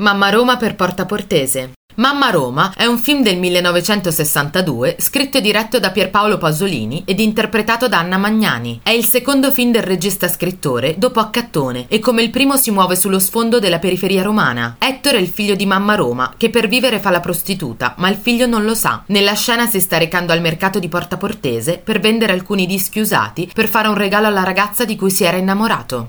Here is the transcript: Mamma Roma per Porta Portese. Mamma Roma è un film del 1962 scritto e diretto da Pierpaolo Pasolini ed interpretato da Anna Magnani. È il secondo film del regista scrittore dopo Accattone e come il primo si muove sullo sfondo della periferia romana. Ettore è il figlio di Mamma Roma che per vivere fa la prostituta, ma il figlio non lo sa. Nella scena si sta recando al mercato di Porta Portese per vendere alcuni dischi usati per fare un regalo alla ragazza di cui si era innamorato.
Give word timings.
Mamma 0.00 0.30
Roma 0.30 0.56
per 0.56 0.76
Porta 0.76 1.06
Portese. 1.06 1.72
Mamma 1.96 2.30
Roma 2.30 2.72
è 2.76 2.86
un 2.86 2.98
film 2.98 3.24
del 3.24 3.38
1962 3.38 4.94
scritto 5.00 5.38
e 5.38 5.40
diretto 5.40 5.80
da 5.80 5.90
Pierpaolo 5.90 6.38
Pasolini 6.38 7.02
ed 7.04 7.18
interpretato 7.18 7.88
da 7.88 7.98
Anna 7.98 8.16
Magnani. 8.18 8.78
È 8.84 8.90
il 8.90 9.04
secondo 9.04 9.50
film 9.50 9.72
del 9.72 9.82
regista 9.82 10.28
scrittore 10.28 10.94
dopo 10.96 11.18
Accattone 11.18 11.86
e 11.88 11.98
come 11.98 12.22
il 12.22 12.30
primo 12.30 12.56
si 12.56 12.70
muove 12.70 12.94
sullo 12.94 13.18
sfondo 13.18 13.58
della 13.58 13.80
periferia 13.80 14.22
romana. 14.22 14.76
Ettore 14.78 15.18
è 15.18 15.20
il 15.20 15.26
figlio 15.26 15.56
di 15.56 15.66
Mamma 15.66 15.96
Roma 15.96 16.34
che 16.36 16.50
per 16.50 16.68
vivere 16.68 17.00
fa 17.00 17.10
la 17.10 17.18
prostituta, 17.18 17.94
ma 17.96 18.08
il 18.08 18.14
figlio 18.16 18.46
non 18.46 18.62
lo 18.62 18.76
sa. 18.76 19.02
Nella 19.06 19.34
scena 19.34 19.66
si 19.66 19.80
sta 19.80 19.98
recando 19.98 20.32
al 20.32 20.40
mercato 20.40 20.78
di 20.78 20.88
Porta 20.88 21.16
Portese 21.16 21.80
per 21.82 21.98
vendere 21.98 22.32
alcuni 22.32 22.66
dischi 22.66 23.00
usati 23.00 23.50
per 23.52 23.68
fare 23.68 23.88
un 23.88 23.96
regalo 23.96 24.28
alla 24.28 24.44
ragazza 24.44 24.84
di 24.84 24.94
cui 24.94 25.10
si 25.10 25.24
era 25.24 25.36
innamorato. 25.36 26.06